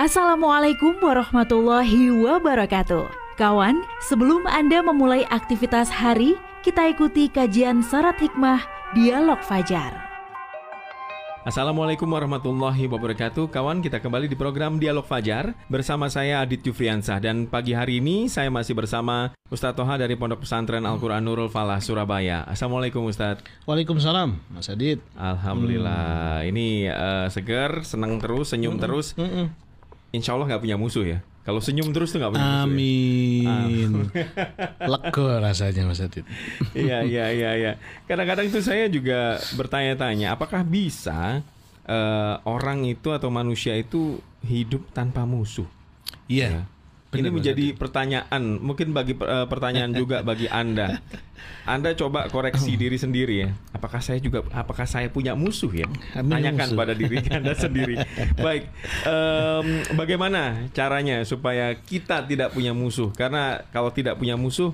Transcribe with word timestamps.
Assalamualaikum 0.00 0.96
warahmatullahi 0.96 2.08
wabarakatuh. 2.08 3.36
Kawan, 3.36 3.84
sebelum 4.00 4.48
Anda 4.48 4.80
memulai 4.80 5.28
aktivitas 5.28 5.92
hari, 5.92 6.40
kita 6.64 6.88
ikuti 6.88 7.28
kajian 7.28 7.84
syarat 7.84 8.16
hikmah 8.16 8.64
Dialog 8.96 9.36
Fajar. 9.44 9.92
Assalamualaikum 11.44 12.08
warahmatullahi 12.08 12.88
wabarakatuh 12.88 13.52
Kawan 13.52 13.84
kita 13.84 14.00
kembali 14.00 14.28
di 14.28 14.36
program 14.36 14.76
Dialog 14.76 15.08
Fajar 15.08 15.56
Bersama 15.72 16.12
saya 16.12 16.44
Adit 16.44 16.60
Yufriansah 16.68 17.16
Dan 17.16 17.48
pagi 17.48 17.72
hari 17.72 17.96
ini 17.96 18.28
saya 18.28 18.52
masih 18.52 18.76
bersama 18.76 19.32
Ustadz 19.48 19.72
Toha 19.72 19.96
dari 19.96 20.20
Pondok 20.20 20.44
Pesantren 20.44 20.84
Al-Quran 20.84 21.24
Nurul 21.24 21.48
Falah 21.48 21.80
Surabaya 21.80 22.44
Assalamualaikum 22.44 23.08
Ustadz 23.08 23.40
Waalaikumsalam 23.64 24.36
Mas 24.52 24.68
Adit 24.68 25.00
Alhamdulillah 25.16 26.44
hmm. 26.44 26.50
Ini 26.52 26.68
uh, 26.92 27.26
seger, 27.32 27.88
senang 27.88 28.20
terus, 28.20 28.52
senyum 28.52 28.76
hmm. 28.76 28.82
terus 28.84 29.16
hmm. 29.16 29.69
Insya 30.10 30.34
Allah 30.34 30.46
nggak 30.50 30.62
punya 30.62 30.76
musuh 30.76 31.06
ya 31.06 31.18
kalau 31.40 31.58
senyum 31.58 31.88
terus 31.90 32.12
tuh 32.12 32.20
nggak 32.20 32.32
punya 32.36 32.46
musuh 32.46 32.68
ya? 32.68 32.76
Amin 33.48 33.90
Lega 34.92 35.28
rasanya 35.40 35.82
Mas 35.88 36.04
Adit 36.04 36.28
Iya 36.76 37.00
iya 37.00 37.32
iya 37.32 37.50
iya 37.56 37.72
Kadang-kadang 38.04 38.44
itu 38.44 38.60
saya 38.60 38.92
juga 38.92 39.40
bertanya-tanya 39.56 40.36
Apakah 40.36 40.60
bisa 40.62 41.40
uh, 41.90 42.34
orang 42.46 42.86
itu 42.86 43.10
atau 43.10 43.32
manusia 43.32 43.74
itu 43.74 44.20
hidup 44.46 44.88
tanpa 44.94 45.24
musuh? 45.28 45.66
Iya 46.30 46.46
ya. 46.48 46.62
Benar, 47.10 47.26
ini 47.26 47.28
menjadi 47.34 47.66
pertanyaan, 47.74 48.62
mungkin 48.62 48.94
bagi 48.94 49.18
uh, 49.18 49.50
pertanyaan 49.50 49.90
juga 49.90 50.22
bagi 50.22 50.46
Anda. 50.46 51.02
Anda 51.66 51.98
coba 51.98 52.30
koreksi 52.30 52.78
diri 52.78 53.02
sendiri 53.02 53.34
ya. 53.42 53.50
Apakah 53.74 53.98
saya 53.98 54.22
juga 54.22 54.46
apakah 54.54 54.86
saya 54.86 55.10
punya 55.10 55.34
musuh 55.34 55.74
ya? 55.74 55.90
Amin 56.14 56.38
Tanyakan 56.38 56.70
musuh. 56.70 56.78
pada 56.78 56.92
diri 56.94 57.18
Anda 57.26 57.58
sendiri. 57.58 57.98
Baik, 58.46 58.70
um, 59.10 59.66
bagaimana 59.98 60.70
caranya 60.70 61.26
supaya 61.26 61.74
kita 61.74 62.22
tidak 62.30 62.54
punya 62.54 62.70
musuh? 62.70 63.10
Karena 63.10 63.58
kalau 63.74 63.90
tidak 63.90 64.14
punya 64.14 64.38
musuh, 64.38 64.70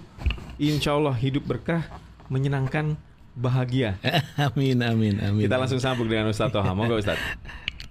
insya 0.60 0.92
Allah 0.92 1.16
hidup 1.16 1.48
berkah, 1.48 1.88
menyenangkan, 2.28 3.00
bahagia. 3.32 3.96
amin, 4.52 4.84
amin, 4.84 5.14
amin. 5.24 5.44
Kita 5.48 5.56
langsung 5.56 5.80
sambung 5.80 6.04
dengan 6.04 6.28
Ustaz 6.28 6.52
Toha. 6.52 6.76
Moga 6.76 7.00
Ustaz. 7.00 7.16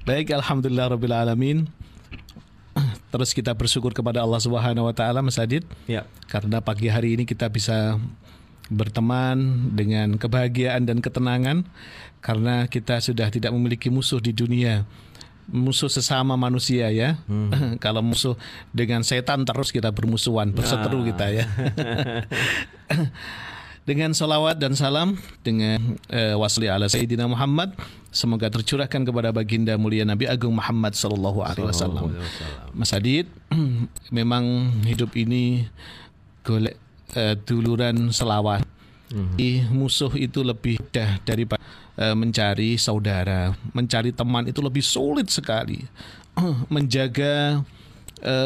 Baik, 0.05 0.37
alhamdulillah 0.37 0.93
rabbil 0.93 1.17
alamin. 1.17 1.65
Terus 3.15 3.31
kita 3.31 3.55
bersyukur 3.55 3.95
kepada 3.95 4.19
Allah 4.19 4.43
Subhanahu 4.43 4.91
wa 4.91 4.93
taala 4.95 5.23
Mas 5.23 5.39
Adit. 5.39 5.63
Ya. 5.87 6.03
Karena 6.27 6.59
pagi 6.59 6.91
hari 6.91 7.15
ini 7.15 7.23
kita 7.23 7.47
bisa 7.47 7.95
berteman 8.67 9.71
dengan 9.71 10.19
kebahagiaan 10.19 10.83
dan 10.83 10.99
ketenangan 10.99 11.63
karena 12.19 12.67
kita 12.67 12.99
sudah 12.99 13.31
tidak 13.31 13.55
memiliki 13.55 13.87
musuh 13.87 14.19
di 14.19 14.35
dunia. 14.35 14.83
Musuh 15.47 15.87
sesama 15.87 16.35
manusia 16.35 16.91
ya. 16.91 17.15
Hmm. 17.23 17.79
Kalau 17.83 18.03
musuh 18.03 18.35
dengan 18.75 18.99
setan 19.07 19.47
terus 19.47 19.71
kita 19.71 19.95
bermusuhan, 19.95 20.51
berseteru 20.51 20.99
nah. 20.99 21.07
kita 21.15 21.25
ya. 21.31 21.45
dengan 23.85 24.11
salawat 24.17 24.57
dan 24.57 24.73
salam 24.73 25.13
dengan 25.45 25.77
uh, 26.09 26.35
wasli 26.41 26.65
ala 26.65 26.89
Sayyidina 26.89 27.29
Muhammad 27.29 27.77
semoga 28.09 28.49
tercurahkan 28.49 29.05
kepada 29.05 29.29
baginda 29.29 29.77
mulia 29.77 30.01
Nabi 30.01 30.25
Agung 30.25 30.57
Muhammad 30.57 30.97
sallallahu 30.97 31.45
alaihi 31.45 31.69
wasallam. 31.69 32.17
Mas 32.73 32.89
Adit, 32.91 33.29
memang 34.17 34.73
hidup 34.89 35.13
ini 35.13 35.69
golek 36.41 36.75
uh, 37.13 37.37
duluran 37.45 38.09
selawat. 38.09 38.65
Mm 39.05 39.37
-hmm. 39.37 39.69
musuh 39.69 40.09
itu 40.17 40.41
lebih 40.41 40.81
dah 40.89 41.21
daripada 41.21 41.61
uh, 42.01 42.17
mencari 42.17 42.73
saudara, 42.81 43.53
mencari 43.69 44.09
teman 44.09 44.49
itu 44.49 44.65
lebih 44.65 44.81
sulit 44.81 45.29
sekali. 45.29 45.85
menjaga 46.73 47.61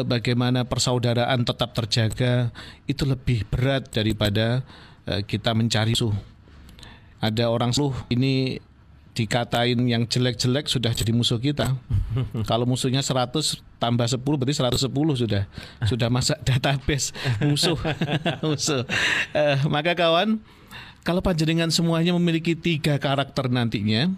bagaimana 0.04 0.60
persaudaraan 0.68 1.40
tetap 1.40 1.72
terjaga 1.72 2.52
itu 2.84 3.08
lebih 3.08 3.48
berat 3.48 3.88
daripada 3.88 4.60
kita 5.26 5.56
mencari 5.56 5.96
musuh. 5.96 6.14
Ada 7.20 7.52
orang 7.52 7.76
suh 7.76 7.92
ini 8.08 8.60
dikatain 9.10 9.76
yang 9.84 10.06
jelek-jelek 10.06 10.70
sudah 10.70 10.94
jadi 10.94 11.10
musuh 11.10 11.36
kita. 11.36 11.74
Kalau 12.50 12.64
musuhnya 12.64 13.02
100 13.02 13.60
tambah 13.76 14.06
10 14.06 14.22
berarti 14.22 14.54
110 14.56 14.88
sudah. 14.88 15.44
Sudah 15.84 16.08
masuk 16.08 16.38
database 16.46 17.12
musuh. 17.42 17.76
musuh. 18.44 18.82
Uh, 19.34 19.56
maka 19.66 19.92
kawan, 19.92 20.38
kalau 21.02 21.24
panjenengan 21.24 21.72
semuanya 21.72 22.12
memiliki 22.14 22.54
tiga 22.54 23.00
karakter 23.00 23.48
nantinya, 23.48 24.12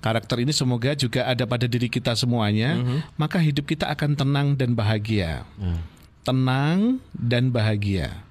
karakter 0.00 0.42
ini 0.42 0.52
semoga 0.52 0.96
juga 0.96 1.28
ada 1.28 1.44
pada 1.44 1.68
diri 1.68 1.86
kita 1.92 2.16
semuanya, 2.16 2.76
uh 2.76 2.80
mhm. 2.82 2.88
-huh. 2.88 3.00
maka 3.20 3.38
hidup 3.38 3.68
kita 3.68 3.86
akan 3.88 4.16
tenang 4.16 4.48
dan 4.56 4.72
bahagia. 4.72 5.44
Uh. 5.60 5.78
Tenang 6.26 6.98
dan 7.14 7.54
bahagia. 7.54 8.26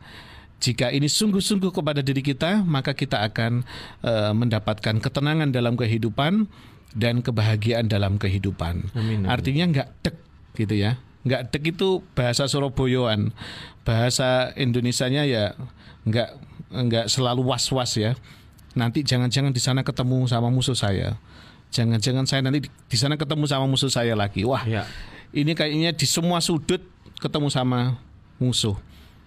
Jika 0.63 0.89
ini 0.89 1.11
sungguh-sungguh 1.11 1.69
kepada 1.69 1.99
diri 1.99 2.23
kita, 2.23 2.63
maka 2.63 2.95
kita 2.95 3.21
akan 3.27 3.61
uh, 4.01 4.31
mendapatkan 4.31 4.97
ketenangan 5.03 5.51
dalam 5.51 5.75
kehidupan 5.75 6.47
dan 6.95 7.19
kebahagiaan 7.19 7.91
dalam 7.91 8.15
kehidupan. 8.15 8.89
Amin, 8.95 9.27
amin. 9.27 9.29
Artinya 9.29 9.65
nggak 9.67 9.87
dek 10.01 10.15
gitu 10.55 10.75
ya. 10.79 10.97
Nggak 11.27 11.51
dek 11.51 11.63
itu 11.75 11.99
bahasa 12.15 12.47
Surabayaan. 12.47 13.35
Bahasa 13.83 14.55
Indonesianya 14.55 15.27
ya 15.27 15.53
nggak 16.07 16.29
nggak 16.71 17.05
selalu 17.11 17.43
was-was 17.43 17.99
ya. 17.99 18.15
Nanti 18.73 19.03
jangan-jangan 19.03 19.51
di 19.51 19.61
sana 19.61 19.83
ketemu 19.83 20.23
sama 20.25 20.47
musuh 20.47 20.75
saya. 20.75 21.19
Jangan-jangan 21.75 22.23
saya 22.23 22.41
nanti 22.47 22.63
di 22.67 22.97
sana 22.97 23.19
ketemu 23.19 23.43
sama 23.51 23.67
musuh 23.67 23.91
saya 23.91 24.15
lagi. 24.15 24.47
Wah, 24.47 24.63
ya. 24.63 24.87
ini 25.35 25.51
kayaknya 25.51 25.91
di 25.91 26.07
semua 26.07 26.39
sudut 26.39 26.79
ketemu 27.19 27.51
sama 27.51 27.99
musuh. 28.39 28.79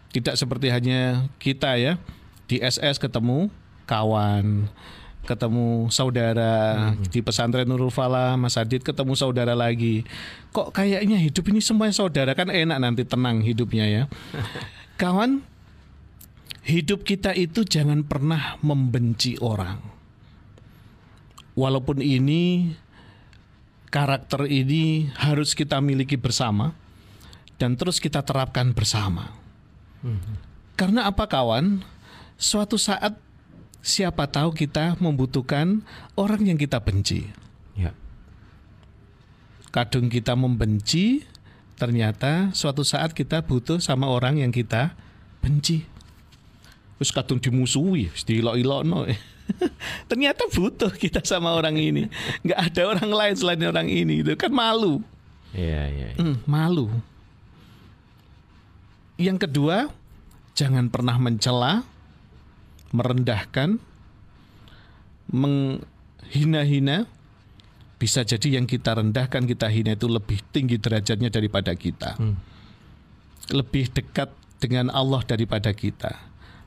Tidak 0.09 0.35
seperti 0.35 0.73
hanya 0.73 1.29
kita 1.37 1.77
ya 1.77 2.01
di 2.49 2.57
SS 2.65 2.97
ketemu 2.97 3.53
kawan, 3.85 4.69
ketemu 5.29 5.93
saudara 5.93 6.93
hmm. 6.97 7.13
di 7.13 7.21
pesantren 7.21 7.69
Nurul 7.69 7.93
Fala, 7.93 8.33
Mas 8.41 8.57
Adit 8.57 8.81
ketemu 8.81 9.13
saudara 9.13 9.53
lagi. 9.53 10.09
Kok 10.57 10.73
kayaknya 10.73 11.21
hidup 11.21 11.45
ini 11.53 11.61
semuanya 11.61 11.93
saudara 11.93 12.33
kan 12.33 12.49
enak 12.49 12.81
nanti 12.81 13.05
tenang 13.05 13.45
hidupnya 13.45 13.85
ya. 13.85 14.03
Kawan, 15.01 15.45
hidup 16.65 17.05
kita 17.05 17.37
itu 17.37 17.69
jangan 17.69 18.01
pernah 18.05 18.57
membenci 18.65 19.37
orang. 19.45 19.81
Walaupun 21.53 22.01
ini 22.01 22.73
karakter 23.93 24.49
ini 24.49 25.09
harus 25.17 25.57
kita 25.57 25.81
miliki 25.81 26.17
bersama 26.17 26.77
dan 27.61 27.75
terus 27.75 28.01
kita 28.01 28.25
terapkan 28.25 28.73
bersama. 28.73 29.48
Karena 30.79 31.11
apa 31.11 31.27
kawan? 31.27 31.83
Suatu 32.39 32.79
saat 32.79 33.19
siapa 33.83 34.31
tahu 34.31 34.55
kita 34.55 34.99
membutuhkan 35.03 35.83
orang 36.15 36.47
yang 36.47 36.59
kita 36.59 36.79
benci. 36.79 37.27
Ya. 37.75 37.95
Kadung 39.75 40.07
kita 40.07 40.39
membenci, 40.39 41.27
ternyata 41.79 42.55
suatu 42.55 42.87
saat 42.87 43.15
kita 43.15 43.43
butuh 43.43 43.83
sama 43.83 44.07
orang 44.07 44.39
yang 44.39 44.55
kita 44.55 44.95
benci. 45.43 45.87
Terus 46.99 47.15
kadung 47.15 47.39
dimusuhi, 47.39 48.11
dilok 48.27 48.83
no. 48.83 49.07
ternyata 50.11 50.45
butuh 50.51 50.91
kita 50.91 51.23
sama 51.23 51.55
orang 51.55 51.79
ini. 51.79 52.11
Nggak 52.43 52.61
ada 52.71 52.83
orang 52.91 53.11
lain 53.11 53.35
selain 53.39 53.63
orang 53.63 53.87
ini. 53.87 54.27
Itu 54.27 54.35
kan 54.35 54.51
malu. 54.51 55.01
Iya, 55.55 55.83
iya. 55.89 56.09
Ya. 56.13 56.21
Hmm, 56.21 56.37
malu. 56.45 56.91
Yang 59.19 59.51
kedua, 59.51 59.91
jangan 60.55 60.87
pernah 60.95 61.19
mencela, 61.19 61.83
merendahkan, 62.95 63.83
menghina-hina. 65.29 67.11
Bisa 67.99 68.23
jadi 68.23 68.63
yang 68.63 68.71
kita 68.71 68.95
rendahkan, 68.95 69.43
kita 69.43 69.67
hina 69.67 69.99
itu 69.99 70.07
lebih 70.07 70.39
tinggi 70.55 70.79
derajatnya 70.79 71.35
daripada 71.35 71.75
kita. 71.75 72.15
Hmm. 72.15 72.39
Lebih 73.51 73.91
dekat 73.91 74.31
dengan 74.63 74.95
Allah 74.95 75.27
daripada 75.27 75.75
kita. 75.75 76.15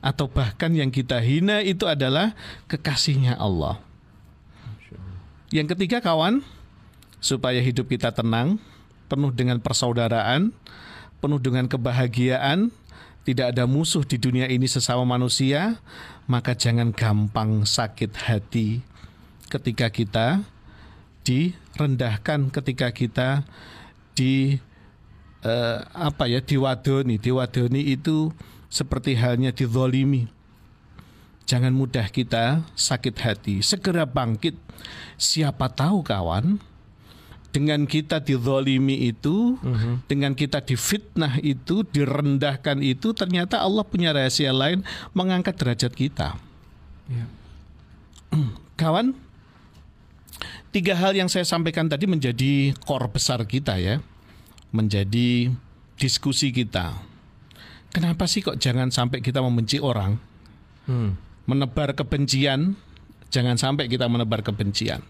Atau 0.04 0.28
bahkan 0.28 0.76
yang 0.76 0.92
kita 0.92 1.24
hina 1.24 1.64
itu 1.64 1.88
adalah 1.88 2.36
kekasihnya 2.68 3.40
Allah. 3.40 3.80
Yang 5.48 5.72
ketiga 5.76 6.04
kawan, 6.04 6.44
supaya 7.16 7.64
hidup 7.64 7.88
kita 7.88 8.12
tenang, 8.12 8.60
penuh 9.08 9.32
dengan 9.32 9.60
persaudaraan, 9.60 10.52
penuh 11.22 11.38
dengan 11.38 11.70
kebahagiaan, 11.70 12.74
tidak 13.22 13.54
ada 13.54 13.70
musuh 13.70 14.02
di 14.02 14.18
dunia 14.18 14.50
ini 14.50 14.66
sesama 14.66 15.06
manusia, 15.06 15.78
maka 16.26 16.58
jangan 16.58 16.90
gampang 16.90 17.62
sakit 17.62 18.10
hati 18.18 18.82
ketika 19.46 19.86
kita 19.86 20.42
direndahkan, 21.22 22.50
ketika 22.50 22.90
kita 22.90 23.46
di 24.18 24.58
uh, 25.46 25.86
apa 25.94 26.26
ya 26.26 26.42
diwadoni, 26.42 27.22
diwadoni 27.22 27.94
itu 27.94 28.34
seperti 28.66 29.14
halnya 29.14 29.54
dizolimi. 29.54 30.26
Jangan 31.46 31.74
mudah 31.74 32.10
kita 32.10 32.66
sakit 32.74 33.14
hati, 33.22 33.54
segera 33.62 34.02
bangkit. 34.02 34.58
Siapa 35.14 35.70
tahu 35.70 36.02
kawan, 36.02 36.58
dengan 37.52 37.84
kita 37.84 38.24
dizolimi 38.24 39.12
itu, 39.12 39.60
uh-huh. 39.60 40.00
dengan 40.08 40.32
kita 40.32 40.64
difitnah 40.64 41.36
itu, 41.44 41.84
direndahkan 41.84 42.80
itu, 42.80 43.12
ternyata 43.12 43.60
Allah 43.60 43.84
punya 43.84 44.16
rahasia 44.16 44.56
lain 44.56 44.80
mengangkat 45.12 45.60
derajat 45.60 45.92
kita. 45.92 46.40
Yeah. 47.12 47.28
Kawan, 48.80 49.12
tiga 50.72 50.96
hal 50.96 51.12
yang 51.12 51.28
saya 51.28 51.44
sampaikan 51.44 51.92
tadi 51.92 52.08
menjadi 52.08 52.72
core 52.88 53.12
besar 53.12 53.44
kita 53.44 53.76
ya, 53.76 54.00
menjadi 54.72 55.52
diskusi 56.00 56.56
kita. 56.56 56.96
Kenapa 57.92 58.24
sih 58.24 58.40
kok 58.40 58.56
jangan 58.56 58.88
sampai 58.88 59.20
kita 59.20 59.44
membenci 59.44 59.76
orang, 59.76 60.16
hmm. 60.88 61.44
menebar 61.44 61.92
kebencian, 61.92 62.80
jangan 63.28 63.60
sampai 63.60 63.92
kita 63.92 64.08
menebar 64.08 64.40
kebencian 64.40 65.04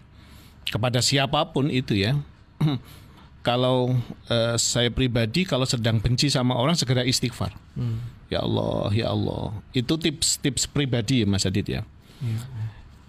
kepada 0.67 0.99
siapa 0.99 1.39
pun 1.55 1.71
itu 1.71 1.95
ya. 1.95 2.19
kalau 3.47 3.91
uh, 4.31 4.55
saya 4.55 4.87
pribadi 4.89 5.43
kalau 5.43 5.67
sedang 5.67 5.99
benci 5.99 6.31
sama 6.31 6.55
orang 6.55 6.79
segera 6.79 7.03
istighfar. 7.03 7.51
Hmm. 7.75 7.99
Ya 8.31 8.41
Allah, 8.41 8.89
ya 8.95 9.07
Allah. 9.11 9.53
Itu 9.75 9.99
tips-tips 9.99 10.65
pribadi 10.65 11.21
ya 11.21 11.27
Mas 11.29 11.45
Adit 11.45 11.67
ya. 11.69 11.81
ya 12.23 12.39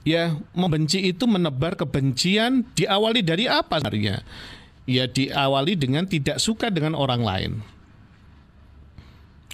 ya 0.04 0.36
membenci 0.52 1.00
itu 1.00 1.24
menebar 1.24 1.74
kebencian 1.74 2.62
diawali 2.76 3.24
dari 3.24 3.48
apa 3.48 3.80
sebenarnya? 3.80 4.20
Ya 4.84 5.08
diawali 5.08 5.80
dengan 5.80 6.04
tidak 6.04 6.36
suka 6.38 6.68
dengan 6.68 6.92
orang 6.92 7.24
lain. 7.24 7.52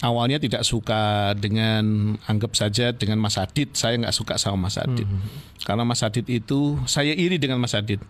Awalnya 0.00 0.41
tidak 0.41 0.64
suka 0.64 1.37
dengan 1.37 2.17
anggap 2.25 2.56
saja 2.56 2.91
dengan 2.91 3.20
Mas 3.20 3.37
Adit, 3.37 3.76
saya 3.76 4.00
nggak 4.00 4.17
suka 4.17 4.41
sama 4.41 4.67
Mas 4.67 4.81
Adit. 4.81 5.05
Hmm. 5.05 5.29
Karena 5.62 5.85
Mas 5.87 6.02
Adit 6.02 6.26
itu 6.26 6.81
saya 6.88 7.12
iri 7.14 7.37
dengan 7.37 7.61
Mas 7.61 7.76
Adit. 7.76 8.00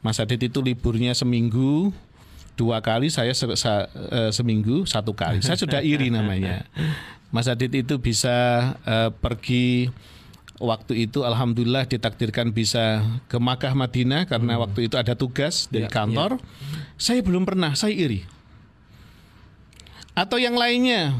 Mas 0.00 0.16
Adit 0.16 0.40
itu 0.40 0.64
liburnya 0.64 1.12
seminggu, 1.12 1.92
dua 2.56 2.80
kali 2.80 3.12
saya 3.12 3.36
se 3.36 3.44
se 3.56 3.68
uh, 3.68 4.32
seminggu 4.32 4.88
satu 4.88 5.12
kali. 5.12 5.44
Saya 5.44 5.60
sudah 5.60 5.80
iri 5.84 6.08
namanya. 6.08 6.64
Mas 7.28 7.46
Adit 7.46 7.72
itu 7.76 8.00
bisa 8.00 8.72
uh, 8.88 9.12
pergi 9.12 9.92
waktu 10.60 11.08
itu 11.08 11.24
alhamdulillah 11.24 11.88
ditakdirkan 11.88 12.52
bisa 12.52 13.00
ke 13.32 13.40
Makkah 13.40 13.72
Madinah 13.72 14.28
karena 14.28 14.60
hmm. 14.60 14.62
waktu 14.68 14.80
itu 14.92 15.00
ada 15.00 15.16
tugas 15.16 15.66
dari 15.72 15.88
ya, 15.88 15.90
kantor. 15.90 16.36
Ya. 16.36 16.44
Saya 17.00 17.20
belum 17.24 17.48
pernah, 17.48 17.72
saya 17.72 17.96
iri. 17.96 18.28
Atau 20.12 20.36
yang 20.36 20.60
lainnya, 20.60 21.16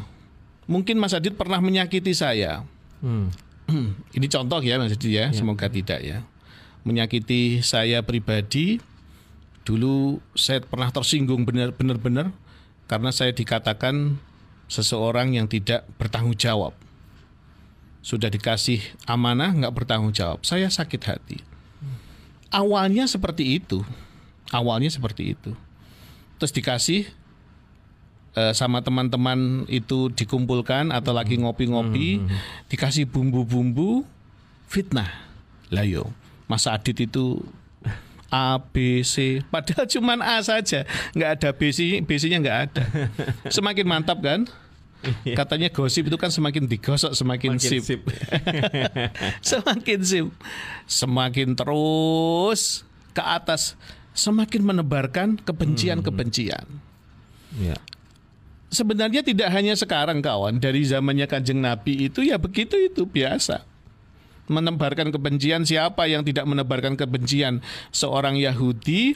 mungkin 0.68 1.00
Mas 1.00 1.16
Adit 1.16 1.34
pernah 1.34 1.58
menyakiti 1.58 2.12
saya. 2.12 2.68
Hmm. 3.00 3.32
Ini 4.16 4.26
contoh 4.28 4.60
ya 4.60 4.76
Mas 4.76 4.92
Adit 4.92 5.08
ya, 5.08 5.32
ya, 5.32 5.36
semoga 5.36 5.72
tidak 5.72 6.04
ya. 6.04 6.20
Menyakiti 6.80 7.60
saya 7.60 8.00
pribadi, 8.00 8.80
dulu 9.68 10.18
saya 10.32 10.64
pernah 10.64 10.88
tersinggung 10.88 11.44
benar-benar 11.46 12.32
karena 12.88 13.10
saya 13.12 13.30
dikatakan 13.30 14.16
seseorang 14.70 15.36
yang 15.36 15.46
tidak 15.50 15.84
bertanggung 16.00 16.38
jawab. 16.38 16.72
Sudah 18.00 18.32
dikasih 18.32 18.80
amanah 19.04 19.52
nggak 19.52 19.74
bertanggung 19.76 20.14
jawab. 20.14 20.40
Saya 20.46 20.72
sakit 20.72 21.02
hati. 21.04 21.38
Awalnya 22.48 23.04
seperti 23.06 23.60
itu. 23.60 23.84
Awalnya 24.50 24.88
seperti 24.90 25.36
itu. 25.36 25.52
Terus 26.40 26.50
dikasih 26.50 27.06
uh, 28.34 28.56
sama 28.56 28.80
teman-teman 28.80 29.68
itu 29.68 30.08
dikumpulkan 30.10 30.90
atau 30.90 31.12
lagi 31.12 31.36
ngopi-ngopi 31.36 32.24
hmm. 32.24 32.28
dikasih 32.72 33.06
bumbu-bumbu 33.06 34.02
fitnah. 34.66 35.28
Lah 35.70 35.86
yo 35.86 36.10
Mas 36.50 36.66
Adit 36.66 36.98
itu 36.98 37.38
A 38.26 38.58
B 38.58 39.06
C 39.06 39.38
padahal 39.54 39.86
cuma 39.86 40.18
A 40.18 40.42
saja 40.42 40.82
nggak 41.14 41.30
ada 41.38 41.48
B 41.54 41.70
C 41.70 42.02
B 42.02 42.10
C 42.18 42.26
nya 42.26 42.42
nggak 42.42 42.58
ada 42.66 42.82
semakin 43.54 43.86
mantap 43.86 44.18
kan 44.18 44.50
Iya. 45.24 45.32
Katanya 45.32 45.72
gosip 45.72 46.12
itu 46.12 46.16
kan 46.20 46.28
semakin 46.28 46.68
digosok 46.68 47.16
semakin, 47.16 47.56
sip. 47.56 47.80
sip. 47.80 48.04
semakin 49.50 50.00
sip. 50.04 50.28
Semakin 50.84 51.56
terus 51.56 52.84
ke 53.16 53.22
atas 53.24 53.80
semakin 54.12 54.60
menebarkan 54.60 55.40
kebencian-kebencian. 55.40 56.68
Hmm. 56.68 57.64
Ya. 57.64 57.80
Sebenarnya 58.70 59.24
tidak 59.24 59.48
hanya 59.50 59.74
sekarang 59.74 60.20
kawan, 60.22 60.62
dari 60.62 60.86
zamannya 60.86 61.26
Kanjeng 61.26 61.58
Nabi 61.58 62.06
itu 62.06 62.22
ya 62.22 62.38
begitu 62.38 62.78
itu 62.78 63.02
biasa. 63.02 63.66
Menebarkan 64.50 65.14
kebencian 65.14 65.62
siapa 65.62 66.10
yang 66.10 66.26
tidak 66.26 66.42
menebarkan 66.50 66.98
kebencian 66.98 67.62
seorang 67.94 68.34
Yahudi 68.34 69.14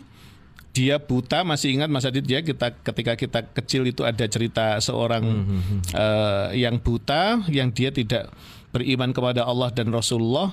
dia 0.75 0.99
buta 0.99 1.47
masih 1.47 1.71
ingat 1.79 1.87
Mas 1.87 2.03
Adit 2.03 2.27
ya 2.27 2.43
kita 2.43 2.75
ketika 2.83 3.15
kita 3.15 3.41
kecil 3.55 3.87
itu 3.87 4.03
ada 4.03 4.27
cerita 4.27 4.75
seorang 4.83 5.23
mm 5.23 5.43
-hmm. 5.47 5.79
uh, 5.95 6.49
yang 6.51 6.83
buta 6.83 7.47
yang 7.47 7.71
dia 7.71 7.95
tidak 7.95 8.27
beriman 8.75 9.15
kepada 9.15 9.47
Allah 9.47 9.71
dan 9.71 9.95
Rasulullah 9.95 10.51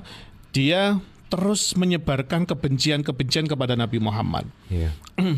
dia 0.54 1.02
terus 1.32 1.74
menyebarkan 1.74 2.44
kebencian-kebencian 2.44 3.48
kepada 3.48 3.74
Nabi 3.74 3.98
Muhammad. 3.98 4.46
Yeah. 4.68 4.94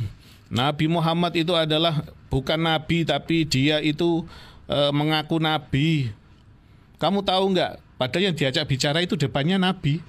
Nabi 0.54 0.86
Muhammad 0.90 1.34
itu 1.38 1.54
adalah 1.54 2.06
bukan 2.30 2.62
nabi 2.62 3.02
tapi 3.06 3.42
dia 3.46 3.82
itu 3.82 4.26
uh, 4.70 4.92
mengaku 4.94 5.42
nabi. 5.42 6.14
Kamu 7.02 7.26
tahu 7.26 7.58
nggak? 7.58 7.82
Padahal 7.98 8.32
yang 8.32 8.36
diajak 8.36 8.66
bicara 8.66 9.00
itu 9.02 9.16
depannya 9.16 9.58
nabi. 9.62 10.02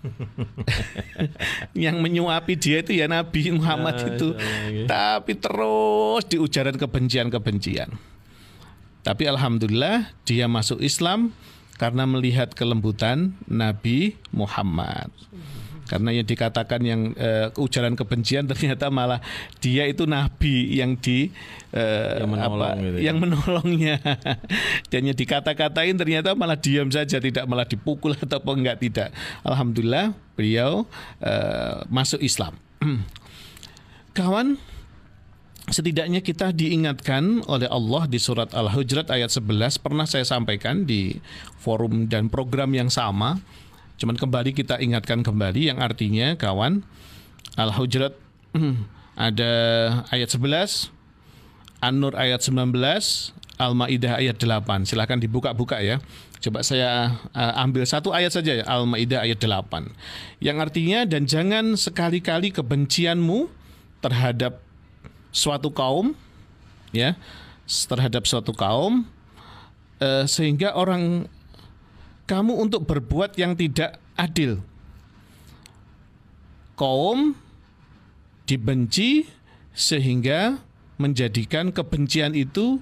yang 1.76 2.00
menyuapi 2.00 2.56
dia 2.56 2.80
itu 2.80 2.96
ya 2.96 3.04
Nabi 3.04 3.52
Muhammad 3.52 4.00
ah, 4.00 4.08
itu. 4.08 4.28
Tapi 4.88 5.32
terus 5.36 6.24
di 6.24 6.40
ujaran 6.40 6.80
kebencian-kebencian. 6.80 7.92
Tapi 9.04 9.22
alhamdulillah 9.28 10.08
dia 10.24 10.48
masuk 10.48 10.80
Islam 10.80 11.36
karena 11.76 12.08
melihat 12.08 12.52
kelembutan 12.52 13.36
Nabi 13.44 14.16
Muhammad 14.32 15.08
karena 15.90 16.14
yang 16.14 16.22
dikatakan 16.22 16.80
yang 16.86 17.10
uh, 17.18 17.50
ujaran 17.58 17.98
kebencian 17.98 18.46
ternyata 18.46 18.94
malah 18.94 19.18
dia 19.58 19.90
itu 19.90 20.06
nabi 20.06 20.78
yang 20.78 20.94
di 20.94 21.34
uh, 21.74 22.22
yang 22.22 22.30
menolong 22.30 22.70
apa 22.70 22.78
gitu 22.78 22.96
ya. 22.96 23.02
yang 23.10 23.16
menolongnya. 23.18 23.96
Dan 24.94 25.10
yang 25.10 25.18
dikata-katain 25.18 25.98
ternyata 25.98 26.38
malah 26.38 26.54
diam 26.54 26.86
saja 26.94 27.18
tidak 27.18 27.42
malah 27.50 27.66
dipukul 27.66 28.14
atau 28.22 28.38
enggak 28.54 28.78
tidak. 28.78 29.10
Alhamdulillah 29.42 30.14
beliau 30.38 30.86
uh, 31.18 31.82
masuk 31.90 32.22
Islam. 32.22 32.54
Kawan 34.16 34.70
Setidaknya 35.70 36.18
kita 36.18 36.50
diingatkan 36.50 37.46
oleh 37.46 37.70
Allah 37.70 38.10
di 38.10 38.18
surat 38.18 38.50
Al-Hujurat 38.50 39.06
ayat 39.06 39.30
11 39.30 39.78
pernah 39.78 40.02
saya 40.02 40.26
sampaikan 40.26 40.82
di 40.82 41.14
forum 41.62 42.10
dan 42.10 42.26
program 42.26 42.74
yang 42.74 42.90
sama 42.90 43.38
Cuman 44.00 44.16
kembali 44.16 44.56
kita 44.56 44.80
ingatkan 44.80 45.20
kembali 45.20 45.68
yang 45.68 45.78
artinya 45.84 46.32
kawan 46.40 46.80
Al-Hujurat 47.60 48.16
ada 49.20 49.52
ayat 50.08 50.32
11, 50.32 50.88
An-Nur 51.84 52.16
ayat 52.16 52.40
19, 52.40 52.72
Al-Maidah 53.60 54.16
ayat 54.16 54.40
8. 54.40 54.88
Silahkan 54.88 55.20
dibuka-buka 55.20 55.84
ya. 55.84 56.00
Coba 56.40 56.64
saya 56.64 57.20
uh, 57.36 57.52
ambil 57.60 57.84
satu 57.84 58.16
ayat 58.16 58.32
saja 58.32 58.56
ya, 58.56 58.64
Al-Maidah 58.64 59.20
ayat 59.20 59.36
8. 59.36 59.92
Yang 60.40 60.56
artinya 60.56 61.04
dan 61.04 61.28
jangan 61.28 61.76
sekali-kali 61.76 62.56
kebencianmu 62.56 63.52
terhadap 64.00 64.64
suatu 65.28 65.68
kaum 65.68 66.16
ya, 66.96 67.20
terhadap 67.68 68.24
suatu 68.24 68.56
kaum 68.56 69.04
uh, 70.00 70.24
sehingga 70.24 70.72
orang 70.72 71.28
kamu 72.30 72.54
untuk 72.54 72.86
berbuat 72.86 73.34
yang 73.34 73.58
tidak 73.58 73.98
adil. 74.14 74.62
Kaum 76.78 77.34
dibenci 78.46 79.26
sehingga 79.74 80.62
menjadikan 80.94 81.74
kebencian 81.74 82.38
itu 82.38 82.78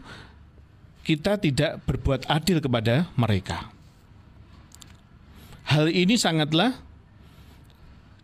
kita 1.08 1.40
tidak 1.40 1.80
berbuat 1.88 2.28
adil 2.28 2.60
kepada 2.60 3.08
mereka. 3.16 3.72
Hal 5.64 5.88
ini 5.88 6.20
sangatlah 6.20 6.76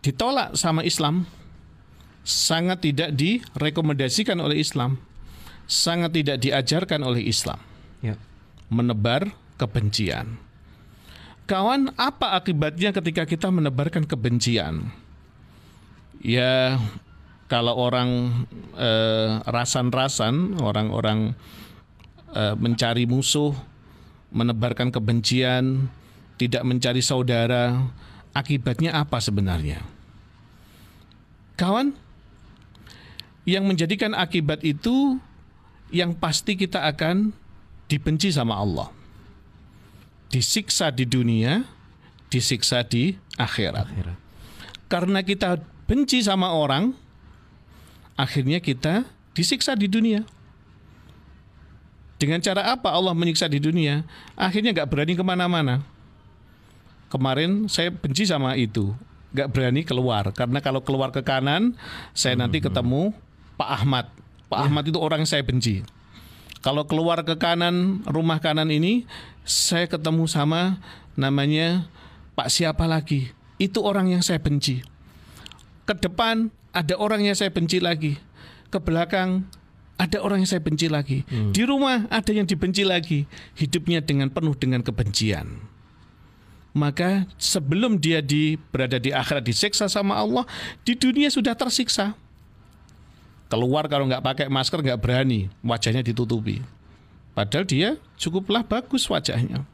ditolak 0.05 0.53
sama 0.61 0.85
Islam, 0.85 1.25
sangat 2.21 2.85
tidak 2.85 3.17
direkomendasikan 3.17 4.37
oleh 4.45 4.61
Islam, 4.61 5.01
sangat 5.65 6.21
tidak 6.21 6.45
diajarkan 6.45 7.01
oleh 7.01 7.25
Islam. 7.25 7.57
Ya. 8.05 8.21
Menebar 8.69 9.33
kebencian. 9.57 10.44
Kawan, 11.45 11.93
apa 12.01 12.41
akibatnya 12.41 12.89
ketika 12.97 13.29
kita 13.29 13.53
menebarkan 13.53 14.09
kebencian? 14.09 14.89
Ya, 16.25 16.81
kalau 17.53 17.77
orang 17.77 18.33
eh, 18.81 19.45
rasan-rasan, 19.45 20.57
orang-orang 20.57 21.37
eh, 22.33 22.57
mencari 22.57 23.05
musuh, 23.05 23.53
menebarkan 24.33 24.89
kebencian, 24.89 25.93
tidak 26.41 26.65
mencari 26.65 27.05
saudara, 27.05 27.93
akibatnya 28.33 28.97
apa 28.97 29.21
sebenarnya? 29.21 29.85
Kawan, 31.61 31.93
yang 33.45 33.69
menjadikan 33.69 34.17
akibat 34.17 34.65
itu 34.65 35.21
yang 35.93 36.17
pasti 36.17 36.57
kita 36.57 36.89
akan 36.89 37.37
dibenci 37.87 38.33
sama 38.33 38.57
Allah. 38.57 39.04
Disiksa 40.35 40.91
di 40.91 41.07
dunia, 41.07 41.63
disiksa 42.27 42.83
di 42.83 43.15
akhirat. 43.39 43.87
akhirat. 43.87 44.19
Karena 44.91 45.23
kita 45.23 45.63
benci 45.87 46.27
sama 46.27 46.51
orang, 46.51 46.91
akhirnya 48.19 48.59
kita 48.59 49.07
disiksa 49.31 49.79
di 49.79 49.87
dunia. 49.87 50.27
Dengan 52.19 52.43
cara 52.43 52.75
apa 52.75 52.91
Allah 52.91 53.15
menyiksa 53.15 53.47
di 53.47 53.63
dunia? 53.63 54.03
Akhirnya 54.35 54.75
nggak 54.75 54.91
berani 54.91 55.15
ke 55.15 55.23
mana-mana. 55.23 55.87
Kemarin 57.15 57.71
saya 57.71 57.95
benci 57.95 58.27
sama 58.27 58.59
itu, 58.59 58.91
nggak 59.35 59.51
berani 59.55 59.87
keluar 59.87 60.35
karena 60.35 60.59
kalau 60.59 60.83
keluar 60.83 61.15
ke 61.15 61.23
kanan, 61.23 61.79
saya 62.11 62.35
nanti 62.35 62.59
hmm. 62.59 62.67
ketemu 62.71 63.03
Pak 63.55 63.71
Ahmad. 63.71 64.07
Pak 64.51 64.59
ya. 64.59 64.65
Ahmad 64.67 64.83
itu 64.87 64.99
orang 64.99 65.23
yang 65.23 65.31
saya 65.31 65.47
benci. 65.47 65.87
Kalau 66.65 66.89
keluar 66.89 67.21
ke 67.23 67.37
kanan 67.37 68.01
rumah 68.09 68.41
kanan 68.41 68.73
ini, 68.73 69.05
saya 69.45 69.85
ketemu 69.85 70.25
sama 70.25 70.81
namanya 71.15 71.87
Pak 72.35 72.51
siapa 72.51 72.89
lagi? 72.91 73.31
Itu 73.63 73.87
orang 73.87 74.11
yang 74.11 74.25
saya 74.25 74.43
benci. 74.43 74.83
Ke 75.87 75.95
depan 75.95 76.51
ada 76.75 76.99
orang 76.99 77.23
yang 77.23 77.39
saya 77.39 77.55
benci 77.55 77.79
lagi. 77.79 78.19
Ke 78.75 78.83
belakang 78.83 79.47
ada 79.95 80.19
orang 80.19 80.43
yang 80.43 80.51
saya 80.51 80.59
benci 80.59 80.91
lagi. 80.91 81.23
Hmm. 81.31 81.55
Di 81.55 81.63
rumah 81.63 82.11
ada 82.11 82.35
yang 82.35 82.49
dibenci 82.49 82.83
lagi. 82.83 83.31
Hidupnya 83.55 84.03
dengan 84.03 84.35
penuh 84.35 84.59
dengan 84.59 84.83
kebencian. 84.83 85.63
Maka 86.75 87.31
sebelum 87.39 88.03
dia 88.03 88.19
di, 88.19 88.59
berada 88.59 88.99
di 88.99 89.15
akhirat 89.15 89.47
disiksa 89.47 89.87
sama 89.87 90.19
Allah, 90.19 90.43
di 90.83 90.99
dunia 90.99 91.31
sudah 91.31 91.55
tersiksa. 91.55 92.19
Keluar 93.47 93.87
kalau 93.87 94.11
nggak 94.11 94.25
pakai 94.27 94.47
masker 94.51 94.83
nggak 94.83 94.99
berani, 94.99 95.47
wajahnya 95.63 96.03
ditutupi. 96.03 96.59
Padahal 97.35 97.67
dia 97.67 97.99
cukuplah 98.15 98.63
bagus 98.63 99.11
wajahnya. 99.11 99.67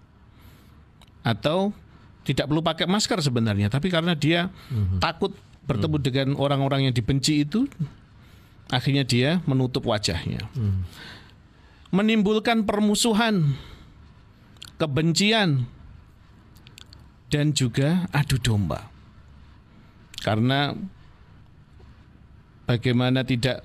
Atau 1.20 1.76
tidak 2.24 2.48
perlu 2.48 2.64
pakai 2.64 2.88
masker 2.88 3.20
sebenarnya, 3.20 3.68
tapi 3.68 3.92
karena 3.92 4.16
dia 4.16 4.48
hmm. 4.72 5.00
takut 5.00 5.36
bertemu 5.68 5.96
hmm. 6.00 6.04
dengan 6.04 6.28
orang-orang 6.40 6.88
yang 6.88 6.94
dibenci 6.96 7.44
itu, 7.44 7.68
akhirnya 8.72 9.04
dia 9.04 9.44
menutup 9.44 9.84
wajahnya. 9.84 10.48
Hmm. 10.56 10.88
Menimbulkan 11.92 12.64
permusuhan, 12.64 13.52
kebencian, 14.80 15.68
dan 17.28 17.52
juga 17.52 18.08
adu 18.10 18.40
domba. 18.40 18.88
Karena 20.20 20.76
bagaimana 22.68 23.24
tidak 23.24 23.64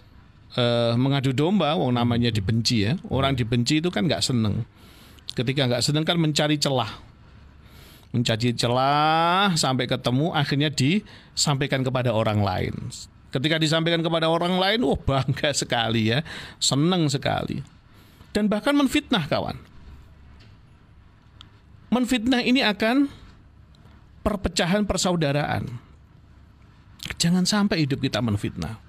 uh, 0.58 0.94
mengadu 1.00 1.32
domba, 1.32 1.76
wong 1.78 1.96
namanya 1.96 2.32
dibenci 2.32 2.88
ya. 2.88 3.00
Orang 3.08 3.36
dibenci 3.36 3.80
itu 3.80 3.88
kan 3.94 4.08
nggak 4.08 4.24
seneng. 4.24 4.68
Ketika 5.36 5.68
nggak 5.68 5.84
seneng 5.84 6.04
kan 6.08 6.18
mencari 6.18 6.56
celah 6.60 7.16
mencari 8.16 8.56
celah 8.56 9.60
sampai 9.60 9.92
ketemu 9.92 10.32
akhirnya 10.32 10.72
disampaikan 10.72 11.84
kepada 11.84 12.16
orang 12.16 12.40
lain 12.40 12.72
Ketika 13.36 13.60
disampaikan 13.60 14.00
kepada 14.00 14.32
orang 14.32 14.56
lain, 14.56 14.88
wah 14.88 14.96
oh, 14.96 15.00
bangga 15.04 15.52
sekali 15.52 16.08
ya, 16.08 16.24
senang 16.56 17.12
sekali. 17.12 17.60
Dan 18.32 18.48
bahkan 18.48 18.72
menfitnah 18.72 19.28
kawan. 19.28 19.60
Menfitnah 21.92 22.40
ini 22.48 22.64
akan 22.64 23.12
perpecahan 24.24 24.88
persaudaraan. 24.88 25.68
Jangan 27.20 27.44
sampai 27.44 27.84
hidup 27.84 28.00
kita 28.00 28.24
menfitnah. 28.24 28.80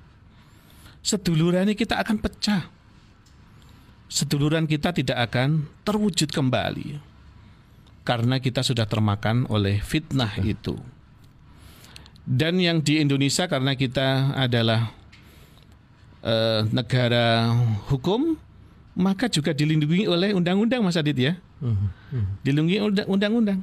Seduluran 1.07 1.71
kita 1.71 2.03
akan 2.03 2.19
pecah. 2.19 2.67
Seduluran 4.11 4.67
kita 4.67 4.91
tidak 4.91 5.31
akan 5.31 5.71
terwujud 5.87 6.35
kembali. 6.35 6.99
Karena 8.03 8.43
kita 8.43 8.67
sudah 8.67 8.91
termakan 8.91 9.47
oleh 9.47 9.79
fitnah 9.79 10.35
itu. 10.43 10.75
Dan 12.27 12.59
yang 12.59 12.83
di 12.83 12.99
Indonesia 12.99 13.47
karena 13.47 13.79
kita 13.79 14.35
adalah 14.35 14.91
uh, 16.27 16.67
negara 16.75 17.55
hukum, 17.87 18.35
maka 18.99 19.31
juga 19.31 19.55
dilindungi 19.55 20.11
oleh 20.11 20.35
undang-undang 20.35 20.83
Mas 20.83 20.99
Adit 20.99 21.15
ya. 21.15 21.39
Hmm, 21.63 21.87
hmm. 22.11 22.27
Dilindungi 22.43 23.07
undang-undang. 23.07 23.63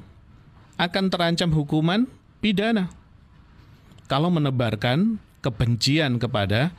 Akan 0.79 1.11
terancam 1.11 1.51
hukuman 1.51 2.07
pidana 2.39 2.87
kalau 4.07 4.31
menebarkan 4.31 5.19
kebencian 5.43 6.15
kepada 6.23 6.71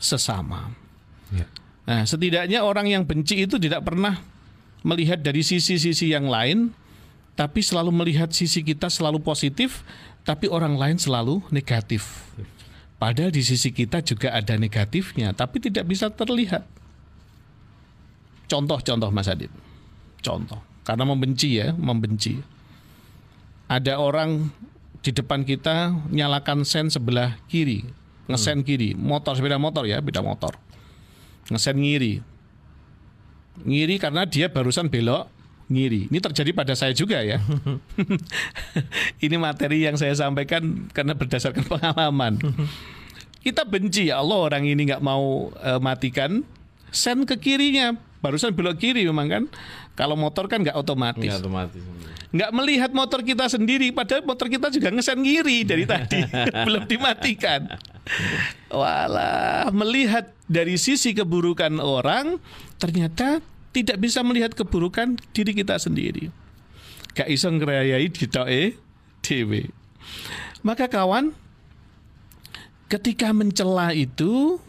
sesama. 0.00 0.72
Ya. 1.30 1.46
Nah, 1.86 2.02
setidaknya 2.08 2.64
orang 2.64 2.88
yang 2.88 3.02
benci 3.04 3.44
itu 3.44 3.60
tidak 3.60 3.84
pernah 3.84 4.18
melihat 4.80 5.20
dari 5.20 5.44
sisi-sisi 5.44 6.10
yang 6.10 6.26
lain, 6.26 6.72
tapi 7.36 7.60
selalu 7.60 7.92
melihat 7.92 8.32
sisi 8.32 8.64
kita 8.64 8.88
selalu 8.88 9.20
positif 9.20 9.84
tapi 10.24 10.48
orang 10.48 10.76
lain 10.76 10.96
selalu 11.00 11.40
negatif. 11.48 12.28
Padahal 13.00 13.32
di 13.32 13.40
sisi 13.40 13.72
kita 13.72 14.04
juga 14.04 14.36
ada 14.36 14.60
negatifnya, 14.60 15.32
tapi 15.32 15.56
tidak 15.56 15.88
bisa 15.88 16.12
terlihat. 16.12 16.68
Contoh-contoh 18.44 19.08
Mas 19.08 19.30
Adit. 19.30 19.48
Contoh. 20.20 20.60
Karena 20.84 21.08
membenci 21.08 21.56
ya, 21.56 21.72
membenci. 21.72 22.36
Ada 23.72 23.96
orang 23.96 24.52
di 25.00 25.10
depan 25.16 25.48
kita 25.48 25.96
nyalakan 26.12 26.66
sen 26.68 26.92
sebelah 26.92 27.40
kiri, 27.48 27.88
ngesen 28.28 28.60
hmm. 28.60 28.66
kiri, 28.66 28.90
motor 28.98 29.38
sepeda 29.38 29.56
motor 29.56 29.88
ya, 29.88 30.02
beda 30.02 30.20
motor. 30.20 30.58
Ngesen 31.48 31.76
ngiri. 31.80 32.20
Ngiri 33.64 33.96
karena 34.00 34.24
dia 34.28 34.48
barusan 34.52 34.88
belok 34.92 35.28
ngiri. 35.70 36.10
Ini 36.10 36.18
terjadi 36.18 36.50
pada 36.50 36.74
saya 36.74 36.90
juga 36.90 37.22
ya. 37.22 37.38
ini 39.24 39.36
materi 39.38 39.86
yang 39.86 39.94
saya 39.94 40.12
sampaikan 40.18 40.90
karena 40.90 41.14
berdasarkan 41.14 41.64
pengalaman. 41.64 42.42
Kita 43.40 43.64
benci 43.64 44.10
ya 44.10 44.20
Allah 44.20 44.50
orang 44.50 44.66
ini 44.66 44.90
nggak 44.90 45.00
mau 45.00 45.54
uh, 45.54 45.80
matikan 45.80 46.42
sen 46.90 47.22
ke 47.24 47.38
kirinya. 47.38 47.94
Barusan 48.20 48.52
belok 48.52 48.76
kiri 48.76 49.08
memang 49.08 49.28
kan. 49.28 49.44
Kalau 49.96 50.16
motor 50.16 50.48
kan 50.48 50.60
nggak 50.60 50.76
otomatis. 50.76 51.24
Nggak 51.24 51.40
otomatis. 51.40 51.82
Nggak 52.30 52.50
melihat 52.54 52.90
motor 52.94 53.20
kita 53.26 53.50
sendiri, 53.50 53.90
padahal 53.90 54.22
motor 54.22 54.46
kita 54.46 54.70
juga 54.70 54.94
ngesen 54.94 55.18
kiri 55.24 55.66
dari 55.66 55.82
tadi 55.82 56.22
belum 56.68 56.86
dimatikan. 56.86 57.66
Walah, 58.70 59.72
melihat 59.74 60.30
dari 60.46 60.78
sisi 60.78 61.10
keburukan 61.10 61.82
orang, 61.82 62.38
ternyata 62.78 63.42
tidak 63.74 63.98
bisa 63.98 64.22
melihat 64.22 64.54
keburukan 64.54 65.18
diri 65.34 65.52
kita 65.58 65.74
sendiri. 65.82 66.30
Gak 67.18 67.26
iso 67.26 67.50
ngerayai 67.50 68.06
ditoke 68.06 68.78
dewe. 69.26 69.74
Maka 70.62 70.86
kawan, 70.86 71.34
ketika 72.86 73.34
mencela 73.34 73.90
itu 73.90 74.62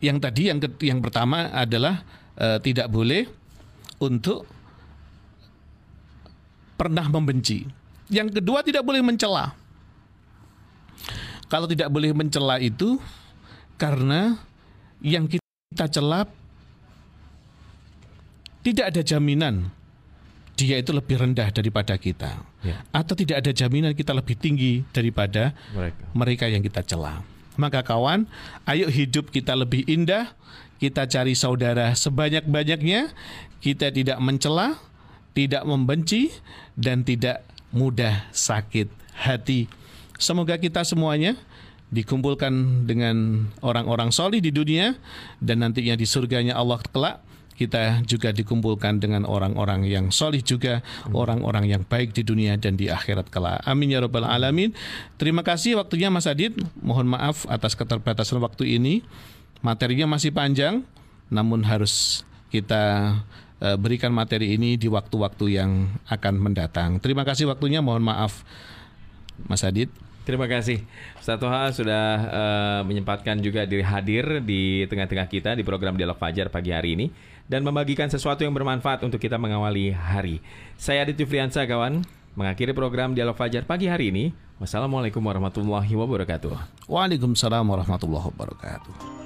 yang 0.00 0.20
tadi 0.20 0.52
yang 0.52 0.60
yang 0.80 1.00
pertama 1.00 1.48
adalah 1.52 2.04
e, 2.36 2.46
tidak 2.62 2.92
boleh 2.92 3.26
untuk 3.98 4.44
pernah 6.76 7.08
membenci. 7.08 7.64
Yang 8.12 8.38
kedua 8.40 8.62
tidak 8.62 8.84
boleh 8.86 9.02
mencela. 9.02 9.56
Kalau 11.48 11.66
tidak 11.66 11.88
boleh 11.90 12.12
mencela 12.12 12.60
itu 12.60 13.00
karena 13.80 14.38
yang 15.00 15.26
kita 15.26 15.86
celap 15.90 16.30
tidak 18.66 18.90
ada 18.90 19.02
jaminan 19.02 19.70
dia 20.56 20.80
itu 20.80 20.90
lebih 20.90 21.20
rendah 21.20 21.52
daripada 21.52 22.00
kita, 22.00 22.40
ya. 22.64 22.80
atau 22.88 23.12
tidak 23.12 23.44
ada 23.44 23.52
jaminan 23.52 23.92
kita 23.92 24.16
lebih 24.16 24.40
tinggi 24.40 24.80
daripada 24.88 25.52
mereka, 25.76 26.02
mereka 26.16 26.44
yang 26.48 26.64
kita 26.64 26.80
celah. 26.80 27.20
Maka 27.60 27.84
kawan, 27.84 28.24
ayo 28.64 28.88
hidup 28.88 29.28
kita 29.28 29.52
lebih 29.52 29.84
indah, 29.84 30.32
kita 30.76 31.08
cari 31.08 31.32
saudara 31.32 31.96
sebanyak-banyaknya, 31.96 33.12
kita 33.64 33.88
tidak 33.92 34.18
mencela, 34.20 34.76
tidak 35.32 35.64
membenci, 35.64 36.32
dan 36.76 37.02
tidak 37.02 37.44
mudah 37.72 38.28
sakit 38.32 38.88
hati. 39.16 39.68
Semoga 40.16 40.56
kita 40.56 40.84
semuanya 40.84 41.36
dikumpulkan 41.92 42.84
dengan 42.88 43.46
orang-orang 43.62 44.10
solih 44.10 44.42
di 44.42 44.50
dunia 44.50 44.96
dan 45.38 45.62
nantinya 45.62 45.94
di 45.94 46.06
surganya 46.08 46.58
Allah 46.58 46.82
kelak 46.82 47.22
kita 47.56 48.04
juga 48.04 48.36
dikumpulkan 48.36 49.00
dengan 49.00 49.24
orang-orang 49.24 49.88
yang 49.88 50.12
solih 50.12 50.44
juga, 50.44 50.84
orang-orang 51.08 51.72
yang 51.72 51.82
baik 51.88 52.12
di 52.12 52.20
dunia 52.20 52.60
dan 52.60 52.76
di 52.76 52.92
akhirat 52.92 53.32
kelak. 53.32 53.64
Amin 53.64 53.88
ya 53.88 54.04
robbal 54.04 54.28
alamin. 54.28 54.76
Terima 55.16 55.40
kasih 55.40 55.80
waktunya 55.80 56.12
Mas 56.12 56.28
Adit. 56.28 56.52
Mohon 56.84 57.16
maaf 57.16 57.48
atas 57.48 57.72
keterbatasan 57.72 58.44
waktu 58.44 58.76
ini. 58.76 59.00
Materinya 59.64 60.06
masih 60.16 60.32
panjang, 60.32 60.84
namun 61.28 61.64
harus 61.64 62.24
kita 62.52 63.16
eh, 63.60 63.76
berikan 63.76 64.12
materi 64.12 64.54
ini 64.56 64.76
di 64.76 64.86
waktu-waktu 64.86 65.60
yang 65.60 65.90
akan 66.06 66.34
mendatang. 66.38 66.98
Terima 67.02 67.26
kasih 67.26 67.48
waktunya. 67.50 67.84
Mohon 67.84 68.12
maaf, 68.12 68.44
Mas 69.48 69.64
Adit. 69.64 69.92
Terima 70.26 70.50
kasih 70.50 70.82
Ustaz 71.22 71.38
Toha 71.38 71.70
sudah 71.70 72.04
uh, 72.18 72.80
menyempatkan 72.82 73.38
juga 73.38 73.62
diri 73.62 73.86
hadir 73.86 74.42
di 74.42 74.82
tengah-tengah 74.90 75.30
kita 75.30 75.54
di 75.54 75.62
program 75.62 75.94
Dialog 75.94 76.18
Fajar 76.18 76.50
pagi 76.50 76.74
hari 76.74 76.98
ini 76.98 77.06
dan 77.46 77.62
membagikan 77.62 78.10
sesuatu 78.10 78.42
yang 78.42 78.50
bermanfaat 78.50 79.06
untuk 79.06 79.22
kita 79.22 79.38
mengawali 79.38 79.94
hari. 79.94 80.42
Saya 80.74 81.06
Adit 81.06 81.22
Yufriansa 81.22 81.62
kawan, 81.62 82.02
mengakhiri 82.34 82.74
program 82.74 83.14
Dialog 83.14 83.38
Fajar 83.38 83.62
pagi 83.62 83.86
hari 83.86 84.10
ini. 84.10 84.34
Wassalamualaikum 84.58 85.22
warahmatullahi 85.22 85.94
wabarakatuh. 85.94 86.90
Waalaikumsalam 86.90 87.62
warahmatullahi 87.62 88.26
wabarakatuh. 88.34 89.25